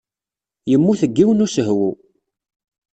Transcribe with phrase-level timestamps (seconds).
[0.69, 1.91] Yemmut deg yiwen n usehwu.